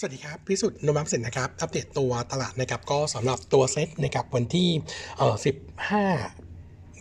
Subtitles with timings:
[0.00, 4.68] สวัสดีครับ พิสุทธิ์นมัมเสร็จนะครับ อัปเดตตัวตลาดนะครับ ก็สำหรับตัวเซ็ตนะครับวันที่
[5.18, 5.36] เอ่อ
[5.94, 6.45] 15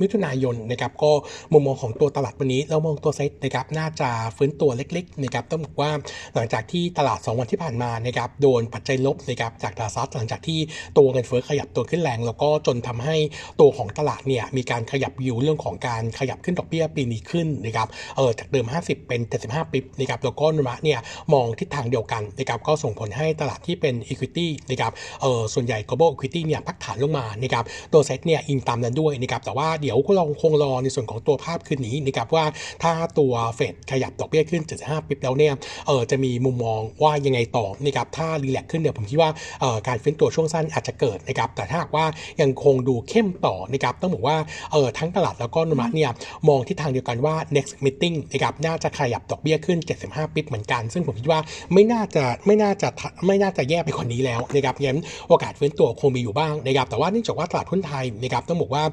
[0.01, 1.11] มิถุนายนนะครับก็
[1.53, 5.91] มุมมองของตัวตลาดวันนี้เรามองตัวเซ็ตนะครับน่าจะฟื้นตัวเล็กๆนะครับต้องบอกว่า
[6.35, 10.59] หลังจากที่ตลาด 2 วันที่ผ่านมานะครับโดนปัจจัยลบนะครับจากตลาดซัดหลังจากที่
[10.97, 13.15] ตัวเงินเฟ้อขยับตัวขึ้นแรง แล้วก็จนทำให้
[13.59, 20.99] ตัวของตลาดเนี่ยมีการขยับวิวเรื่องของการขยับขึ้นดอกเบี้ยปีนี้ขึ้นนะครับเออจากเดิม 50 เป็น 75ปิบนะครับแล้วก็นุมะเนี่ย
[21.33, 24.91] มองทิศทางเดียวกันนะครับก็ส่งผลให้ตลาดที่เป็น equity นะครับ
[25.21, 32.45] เออส่วนใหญ่ global equity เนี่ยพักฐานลงมานะครับตัวเซ็ตเนี่ยอิงตามนั้นด้วยนะครับแต่ว่าเดี๋ยวก็ลองคงรอในส่วนของตัวภาพคืนนี้นะครับว่า
[32.83, 35.53] ถ้าตัวเฟดขยับดอกเบี้ยขึ้น 75 ปิ๊บแล้วเนี่ย
[35.87, 39.29] เออจะมีมุมมองว่ายังไงต่อนะครับถ้ารีแลกขึ้นเนี่ยผมคิดว่า
[39.61, 42.05] เออการฟื้นตัวช่วงสั้นอาจจะเกิดนะครับแต่ถ้าหากว่า
[42.41, 44.37] ยังคงดูเข้มต่อนะครับต้องบอกว่า
[44.71, 46.11] เออทั้งตลาดแล้วก็นุมัเนี่ย
[46.47, 51.39] มองทิศทางเดียวกันว่า next meeting นะครับน่าจะขยับดอกเบี้ยขึ้น 75 ปิ๊บเหมือนกัน ซึ่งผมคิดว่า
[51.73, 52.87] ไม่น่าจะไม่น่าจะ
[53.27, 58.83] ไม่น่าจะแย่ไปกว่านี้แล้วนะครับงั้นโอกาสฟื้นตัวคงมีอยู่บ้างนะครับแต่ว่าเนื่องจากว่าตลาดหุ้นไทยนะครับต้องบอกว่า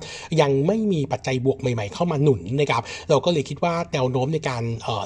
[0.41, 4.63] ยังไม่มีปัจจัยบวกใหม่ๆ เข้ามาหนุนนะครับเราก็เลยคิดว่าแนวโน้มในการ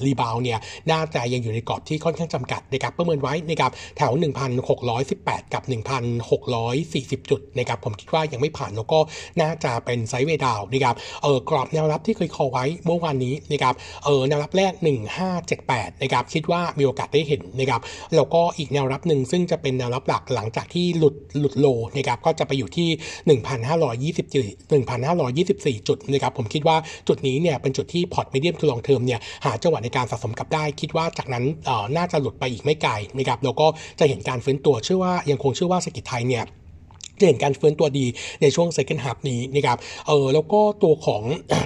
[0.07, 0.59] รีบาวเนี่ย
[0.91, 4.13] น่าจะยังอยู่ในกรอบที่ค่อนข้างจำกัดนะครับประเมินไว้นะครับแถว
[4.83, 5.63] 1,618 กับ
[6.47, 8.99] 1,640 จุดนะครับผมคิดว่ายังไม่ผ่านแล้วก็
[9.41, 13.75] น่าจะเป็น sideway down ะครับเออกรอบแนวรับที่เคย call ไว้เมื่อวานนี้นะครับ
[14.05, 14.73] เออแนวรับแรก
[15.39, 17.81] 1578นะครับคิดว่ามีโอกาสได้เห็นนะครับ
[18.17, 22.89] แล้วก็อีกแนวรับหนึ่งซึ่งจะเป็นแนวรับหลักหลังจากที่หลุดหลุด low นะครับก็จะไปอยู่ที่
[24.55, 26.77] 1,524 4 จุดนะครับผมคิดว่า
[27.09, 31.45] จุดนี้เนี่ยเป็นจุดที่พอร์ต medium to long term เนี่ยหาจังหวะในการสะสมกลับได้ คิดว่าจากนั้น
[31.97, 33.67] น่าจะหลุดไปอีกไม่ไกลนะครับแล้วก็
[33.99, 36.45] จะเห็นการฟื้นตัวเชื่อว่ายังคงเชื่อว่าเศรษฐกิจไทยเนี่ย
[37.21, 38.07] จะเห็นการฟื้นตัวดี
[38.43, 41.23] ในช่วง second half นี้นะครับเออแล้วก็ตัวของ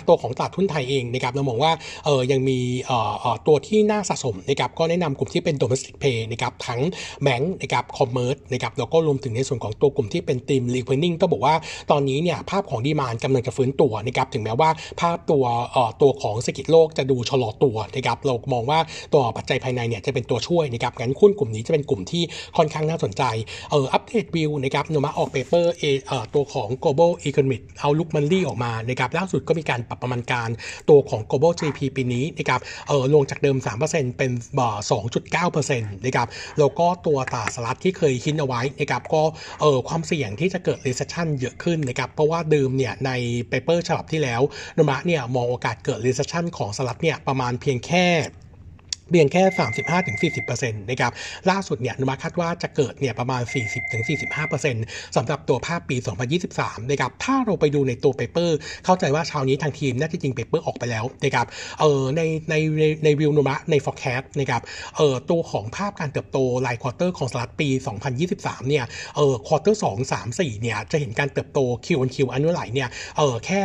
[0.08, 1.72] ตัวของตลาดทุนไทยเองนะครับเรามองว่า
[2.04, 2.98] เออยังมีเอ่
[3.34, 6.80] อตัวที่น่าสะสมนะครับก็แนะนำกลุ่มที่เป็น domestic pay นะครับทั้ง
[7.22, 11.54] แบงก์นะครับ commerce นะครับแล้วก็รวมถึงในส่วนของตัวกลุ่มที่เป็น team revenue ต้องบอกว่า
[11.90, 18.78] ตอนนี้เนี่ยภาพของดีมานกำลังจะฟื้นตัวนะครับถึงแม้ว่าภาพตัวเอ่อตัวของเศรษฐกิจโลกจะดูชะลอตัวนะครับเรามองว่า
[19.12, 22.22] ตัวปัจจัยภายในเนี่ยจะเป็นตัวช่วยนะครับงั้นหุ้นกลุ่มนี้จะเป็นกลุ่มที่
[22.56, 23.22] ค่อนข้างน่าสนใจ
[23.70, 25.84] เอออัปเดตวิวนะครับโนมาออกไปเปอร์เอ
[26.34, 30.48] ตัวของ global economic outlook monthly ออกมานะครับล่าสุดก็มีการปรับประมาณการ
[30.89, 33.56] ตัวของ global GDP ปีนี้นะครับเออลงจากเดิม
[33.89, 34.68] 3%เป็นบ่
[35.68, 36.28] 2.9%นะครับ
[36.58, 39.23] แล้วก็ตัวตลาดสหรัฐที่เคยคิดเอาไว้นะครับก็
[39.61, 43.11] เออความเสี่ยงที่จะเกิด recession เยอะขึ้นนะครับเพราะว่าเดิมเนี่ยใน
[43.48, 44.40] paper ฉบับที่แล้ว
[44.77, 48.07] โนมูระเนี่ยมองโอกาสเกิด recession ของสหรัฐเนี่ยประมาณเพียงแค่
[49.10, 49.42] เพียงแค่
[50.38, 51.12] 35-40%นะครับ
[51.50, 53.42] ล่าสุดเนี่ยโนมูระคาดว่าจะเกิดเนี่ยประมาณ
[54.08, 55.96] 40-45%สำหรับตัวภาพปี
[56.42, 61.46] 2023นะครับถ้าเราไปดูในตัว paper เข้าใจว่าเช้านี้ทางทีมน่าจะจริง paper ออกไปแล้วนะครับ
[61.80, 62.54] เออในใน
[63.04, 64.62] ในวิวนุมะใน forecast นะครับ
[64.96, 67.68] เออตัวของภาพการเติบโตราย quarter ของสหรัฐปี
[68.18, 68.84] 2023เนี่ย
[69.16, 72.88] เออ quarter 2 3 4เนี่ยจะเห็นการเติบโต Q on Q annualized เนี่ย
[73.18, 73.58] เออแค่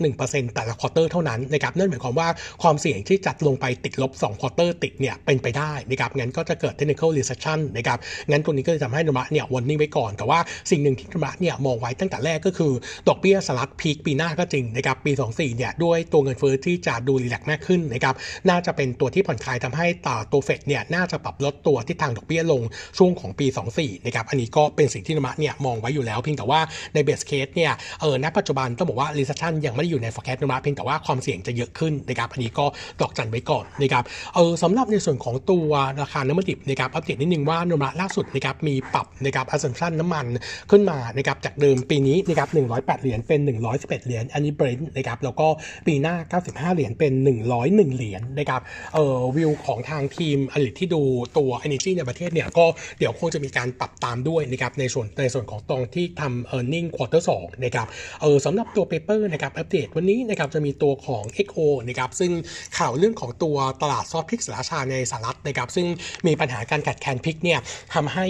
[0.00, 2.28] 0.1%แต่ละ quarter เท่านั้นนะครับนั่นหมายความว่า
[2.62, 7.98] ความเสี่ยงที่จัดลงไปติดลบ2 quarter ติดเนี่ยเป็นไปได้นะครับงั้นก็จะเกิด technical recession นะครับ
[8.30, 10.38] งั้นตัวนี้ก็จะทำให้โนมูระเนี่ยวันนี้ไว้ก่อน แต่ว่า
[10.70, 12.72] สิ่งหนึ่งที่โนมูระเนี่ยมองไว้ตั้งแต่แรกก็คือ
[13.08, 18.14] ดอกเบี้ยสหรัฐ peak ปีหน้าก็จริงนะครับปี 24เนี่ยด้วยตัวเงินเฟ้อที่จะดู relax มากขึ้นนะครับ
[18.48, 22.62] น่าจะเป็นตัวที่ผ่อนคลายทำให้ตาตัวเฟดเนี่ยน่าจะปรับลดตัวทิศทางดอกเบี้ยลง
[22.98, 23.46] ช่วงของปี
[23.76, 26.60] 24นะครับอันนี้ก็เป็นสิ่งที่โนมูระเนี่ยมองไว้อยู่แล้วเพียงแต่ว่า
[26.94, 32.66] ใน base case เนี่ยเออณปัจจุบันต้องบอกว่า recession ยังไม่ได้อยู่ใน forecast นมะเพียงแต่ว่าความเสี่ยงจะเยอะขึ้นนะครับอันนี้ก็
[33.00, 34.04] ดอกจันไว้ก่อนนะครับ
[34.34, 35.70] เออสำหรับในส่วนของตัว
[36.02, 40.26] ราคาน้ำมันดิบนะครับอัปเดตนิดนึงว่าโนมูระล่าสุดนะครับมีปรับนะครับ assumption น้ำมัน
[40.70, 43.40] ขึ้นมานะครับจากเดิมปีนี้นะครับ108 เหรียญเป็น
[43.72, 45.46] 111 เหรียญอันนี้เบรนท์นะครับแล้วก็
[45.86, 47.12] ปีหน้า 95 เหรียญเป็น
[47.54, 48.60] 101 เหรียญนะครับ
[48.94, 51.02] เอ่อวิวของทางทีม analyst ที่ดู
[51.38, 52.64] ตัว Energy ในประเทศเนี่ยก็
[52.98, 57.86] เดี๋ยวคงจะมีการปรับตามด้วยนะครับในส่วนในส่วนของตรงที่ทำ e a r n i n g quarter 2นะครับ
[58.20, 61.58] เออสำหรับตัว paper นะครับอัปเดตวันนี้นะครับจะมีตัวของ XO
[61.88, 62.32] นะครับซึ่ง
[62.78, 65.86] ข่าวเรื่องของตัวตลาดซอสพริกศรีราชาในสหรัฐนะครับซึ่ง
[66.26, 67.60] มีปัญหาการขาดแคลนพริกเนี่ย
[67.94, 68.26] ทำให้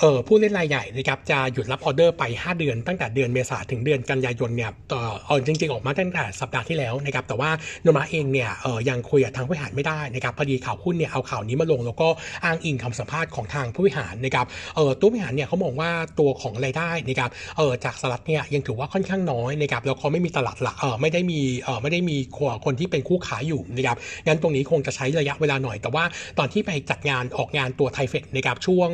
[0.00, 7.50] เออผู้เล่นรายใหญ่นะครับจะหยุดรับออเดอร์ไป 5 เดือน ตั้งแต่เดือนเมษาถึงเดือนกันยายนเนี่ยต่อออจริง ๆ ออกมาตั้งแต่สัปดาห์ที่แล้วนะครับแต่ว่า
[7.82, 12.08] โนมาเองเนี่ยเออยังคุยกับทางผู้บริหารไม่ได้นะครับพอดีข่าวหุ้นเนี่ยเอาข่าวนี้มาลงแล้วก็
[12.44, 14.46] อ้างอิงคำสัมภาษณ์ของทางผู้บริหารนะครับ
[14.76, 22.16] เออตัวผู้บริหารเนี่ยเขามองว่าตัวของรายได้นะครับเออจากสลัดเนี่ยยังถือว่าค่อนข้างน้อยนะครับแล้วก็ไม่มีตลาดหลักเออไม่ได้มีเออไม่ได้มี
[22.64, 23.96] คนที่เป็นคู่ขายอยู่นะครับ
[24.26, 26.04] งั้นตรงนี้คงจะใช้ระยะเวลาหน่อย แต่ว่า
[26.38, 28.88] ตอนที่ไปจัดงานออกงานตัวไทเฟกนะครับช่วง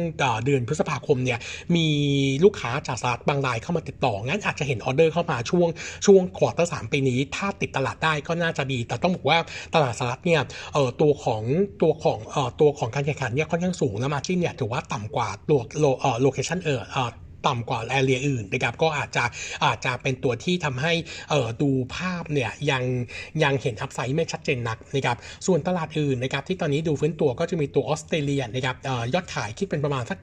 [0.45, 1.39] เดือนพฤษภภาคมเนี่ย
[1.77, 1.87] มี
[2.45, 5.69] ลูกค้าจากสหรัฐบางรายเข้ามาติดต่อ งั้นอาจจะเห็นออเดอร์เข้ามาช่วง
[6.07, 9.39] ช่วง quarter สามปีนี้ ถ้าติดตลาดได้ก็น่าจะดี แต่ต้องบอกว่า
[9.75, 10.41] ตลาดสหรัฐเนี่ย
[10.75, 11.43] เอ่อตัวของ
[11.83, 17.11] ตัวของเอ่อตัวของการแข่งขันเนี่ยค่อนข้างสูงแล้ว margin เนี่ยถือว่าต่ำกว่าตัว lo เอ่อ location เอ่อเอ่อ
[17.47, 19.25] ต่ำกว่า area อื่นนะครับก็อาจจะ
[19.65, 20.93] อาจจะเป็นตัวที่ทำให้
[21.29, 22.83] เดูภาพเนี่ยยัง
[23.43, 30.19] ยังเห็น upside ไม่ชัดเจนนักนะครับส่วนตลาดอื่นนะครับที่ตอนนี้ดูฟื้นตัวก็จะมีตัวออสเตรเลียนะครับออยอดขายคิดเป็นประมาณสัก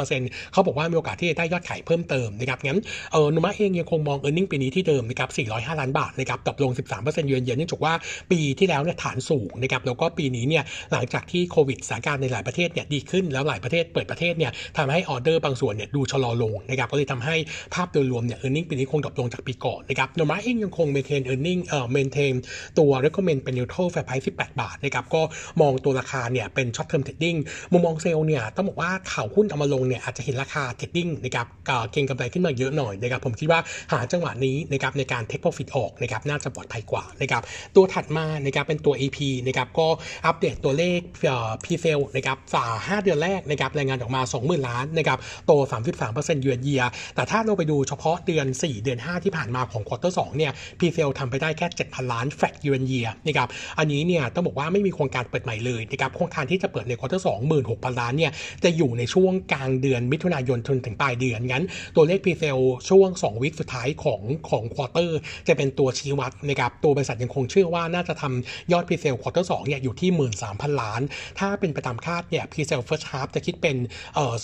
[0.00, 2.80] 7-10%เขาบอกว่ามีโอกาสที่จะได้ยอดขายเพิ่มเติมนะครับงั้น
[3.12, 7.94] เออโนมูระเองยังคงมอง earning ปีนี้ที่เดิมนะครับ405 ล้านบาทนะครับตกลง 13%เยือนเยือนเนื่องจากว่า
[8.30, 17.36] ปีที่แล้วเนี่ยฐานสูงนะครับแล้วก็ปีนี้เนี่ยหลังจากที่โควิดสถานการณ์ในหลายประเทศเนี่ยดีขึ้นแล้วหลายประเทศเปิดประเทศเนี่ยทำให้ออเดอร์บางส่วนเนี่ยดูชะลอลงนะครับก็เลยทำให้
[17.74, 22.34] ภาพโดยรวมเนี่ย earning ปีนี้คง drop ลงจากปีก่อนนะครับโนมูระเองยังคง maintain earning เอ่อ maintain
[22.78, 25.22] ตัว recommend เป็น neutral fair price 18 บาทนะครับก็
[25.60, 27.38] มองตัวราคาเนี่ยเป็น short term trading
[27.72, 33.60] มุมมองเซลล์เนี่ยต้องบอกว่าข่าวหุ้นเอามาลงเนี่ยอาจจะเห็นราคา trading นะครับเอ่อเก็งกำไรขึ้นมาเยอะหน่อยนะครับผมคิดว่า
[33.92, 37.42] หาจังหวะนี้นะครับในการ take profit ออกนะครับน่าจะปลอดภัยกว่านะครับ
[37.76, 39.86] ตัวถัดมานะครับเป็นตัว AP นะครับก็
[40.26, 45.52] อัปเดตตัวเลขเอ่อ p s e l นะครับสาห้าเดือนแรกนะครับรายงานออกมา 20,000 ล้านนะครับโต
[45.98, 46.82] 33%ยือนเยีย
[47.14, 53.48] แต่ถ้าเราไปดูเฉพาะเดือน 4 เดือน 5 ที่ผ่านมาของ quarter 2เนี่ย p s e l ทำไปได้แค่ 7,000 ล้านแฟกเยือนเยียนะครับ
[53.78, 57.28] อันนี้เนี่ยต้องบอกว่าไม่มีโครงการเปิดใหม่เลยนะครับโครงการที่จะเปิดใน quarter 2
[57.68, 58.32] 16,000ล้านเนี่ย
[58.64, 61.64] จะอยู่ในช่วงกลางเดือนมิถุนายนจนถึงปลายเดือนงั้น
[61.96, 62.58] ตัวเลข p s e l
[62.88, 70.10] ช่วง 2 วิคสุดท้ายของของ quarter จะเป็นตัวชี้วัดนะครับตัวบริษัทยังคงเชื่อว่าน่าจะทำยอด p s e l ควอเตอร์2เนี่ยอยู่ที่
[70.46, 71.00] 13,000ล้าน
[71.38, 73.76] ถ้าเป็นไปตามคาดเนี่ย p s e l first half จะคิดเป็น
[74.14, 74.34] เอ่อ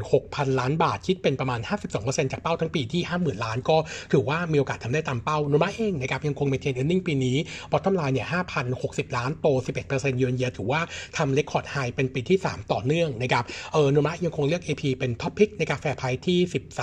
[0.00, 1.62] 26,000ล้านบาทคิดเป็นประประมาณ
[1.96, 3.76] 52%จากเป้าทั้งปีที่ 50,000 ล้านก็
[4.12, 7.36] ถือว่ามีโอกาสทำได้ตามเป้าโนมูระเองนะครับยังคง maintain earning ปีนี้
[7.70, 8.28] bottom line เนี่ย
[8.72, 9.46] 5,060 ล้านโต
[9.86, 10.80] 11%เยือนเยียถือว่า
[11.16, 16.38] ทำ record high เป็นปีที่ 3 ต่อเนื่องนะครับเออโนมูระยังคงเลือก AP เป็นท็อปพิกในกาแฟไพที่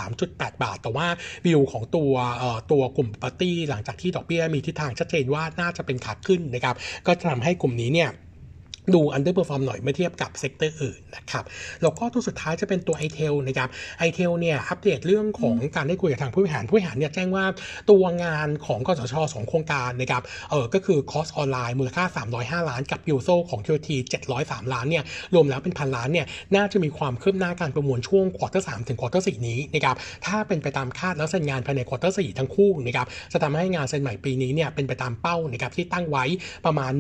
[0.10, 1.08] 13.8 บาท แต่ว่า
[1.46, 6.76] วิวของตัวเอ่อตัวกลุ่ม property หลังจากที่ดอกเบี้ยมีทิศทางชัดเจนว่าน่าจะเป็นขาขึ้นนะครับ
[7.08, 8.12] ก็จะทำให้กลุ่มนี้เนี่ย
[8.96, 11.44] ดู underperform หน่อยเมื่อเทียบกับ sector อื่นนะครับ
[11.82, 13.70] แล้วก็ตัวสุดท้ายจะเป็นตัว ITEL นะครับ
[14.08, 17.46] i t e l เนี่ยอัปเดตเรื่องของการได้คุยกับทางผู้บริหารผู้บริหารเนี่ยแจ้งว่า
[17.90, 22.04] ตัวงานของกสทช.สองโครงการนะครับเออก็คือคอร์สออนไลน์มูลค่า
[22.64, 23.90] 305 ล้าน กับ USO ของ QT
[24.32, 25.04] 703 ล้านเนี่ย
[25.34, 29.96] รวมแล้วเป็นพันล้านเนี่ยน่าจะมีความคืบหน้าการประมูลช่วง quarter 3ถึง quarter 4นี้นะครับ
[30.26, 36.26] ถ้าเป็นไปตามคาดแล้วเซ็นงานภายใน quarter 4ทั้งคู่นะครับจะทำให้งานเซ็นใหม่ปีนี้เนี่ยเป็นไปตามเป้านะครับที่ตั้งไว้
[36.66, 36.92] ประมาณ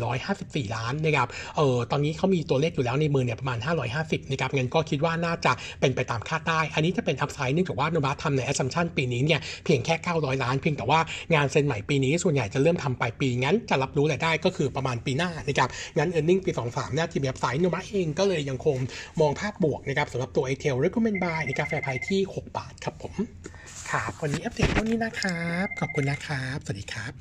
[0.00, 3.58] 1,454 ล้านนะครับเออตอนนี้เขามีตัวเลขอยู่แล้วในมือเนี่ยประมาณ
[3.94, 11.00] 550นะครับงั้นก็คิดว่าน่าจะเป็นไปตามคาดได้ อันนี้จะเป็น upside เนื่องจากว่าโนมูระทำใน assumption ปีนี้เนี่ยเพียงแค่ 900 ล้าน เพียงแต่ว่า
[11.34, 15.68] งานเซ็นใหม่ปีนี้ส่วนใหญ่จะเริ่มทำปลายปีงั้นจะรับรู้รายได้ก็คือประมาณปีหน้านะครับ
[15.98, 18.76] งั้น earning ปี 23เนี่ยที่มี upside โนมูระเองก็เลยยังคง
[19.20, 23.14] มองภาพบวกนะครับสำหรับตัว i t e l recommend buy ในกาแฟไพที่ 6 บาทครับผม
[23.90, 27.14] ครับวันนี้อัปเดตเท่านี้นะครับ ขอบคุณนะครับ สวัสดีครับ